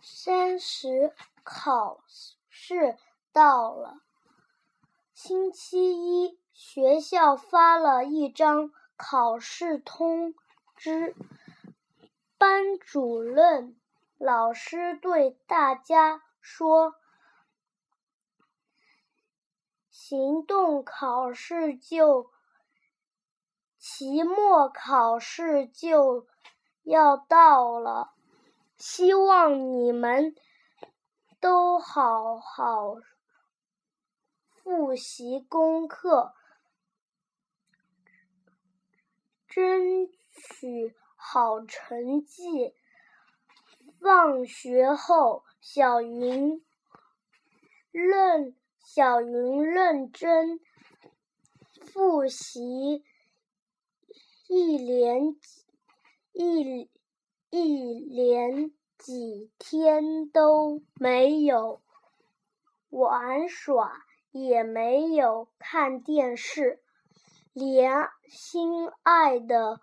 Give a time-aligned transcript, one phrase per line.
[0.00, 2.00] 三十考
[2.48, 2.96] 试
[3.32, 4.00] 到了，
[5.14, 10.34] 星期一，学校发了一张考试通
[10.76, 11.14] 知。
[12.38, 13.76] 班主任
[14.16, 16.94] 老师对大家说
[19.90, 22.30] ：“行动考试就
[23.76, 26.28] 期末考试就
[26.82, 28.12] 要到了，
[28.78, 30.34] 希望你们
[31.40, 32.96] 都好好
[34.48, 36.32] 复习功课，
[39.48, 42.72] 争取。”好成绩。
[44.00, 46.64] 放学后，小云
[47.90, 50.60] 认小云认真
[51.92, 53.04] 复习，
[54.46, 55.36] 一连
[56.32, 56.88] 一
[57.50, 61.80] 一连几天都没有
[62.90, 66.82] 玩耍，也没有看电视，
[67.52, 69.80] 连心爱的。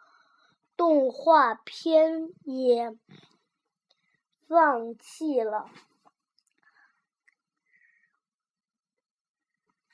[0.77, 2.97] 动画片也
[4.45, 5.69] 放弃了，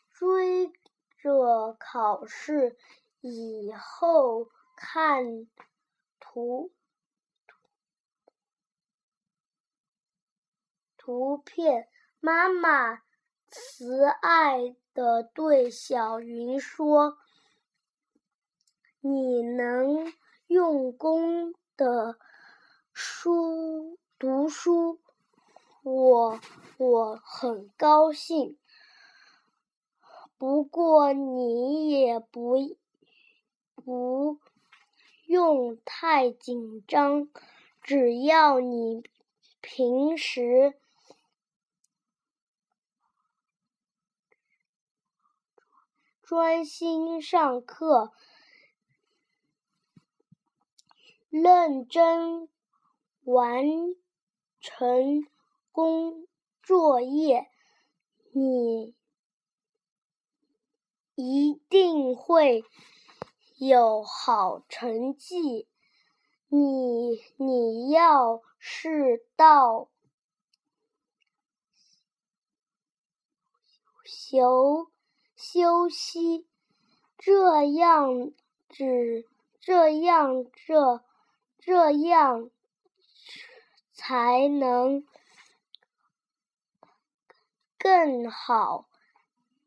[0.09, 0.73] 追
[1.19, 2.75] 着考试
[3.19, 5.47] 以后看
[6.19, 6.71] 图
[11.03, 11.87] 图片。
[12.19, 13.01] 妈妈
[13.49, 17.17] 慈爱的对小云说
[19.01, 20.13] ：“你能。”
[20.51, 22.17] 用功的
[22.91, 24.99] 书读书，
[25.81, 26.41] 我
[26.77, 28.57] 我很高兴。
[30.37, 32.57] 不过你也不
[33.75, 34.39] 不
[35.25, 37.29] 用太紧张，
[37.81, 39.03] 只要你
[39.61, 40.77] 平时
[46.31, 48.13] 专心上课。
[51.29, 52.47] 认真
[53.23, 53.65] 完
[54.61, 55.27] 成
[55.73, 56.25] 工
[56.63, 57.49] 作业，
[58.31, 58.95] 你
[61.15, 62.63] 一定会
[63.57, 65.67] 有好成绩。
[66.47, 69.89] 你你要是到
[74.05, 74.90] 休
[75.41, 76.47] 休息，
[77.17, 78.31] 这样
[78.69, 79.27] 只
[79.59, 81.01] 这样这。
[81.63, 82.49] 这样
[83.93, 85.05] 才能
[87.77, 88.87] 更好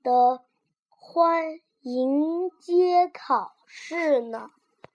[0.03, 0.45] 的
[0.89, 4.51] 欢迎接考试呢。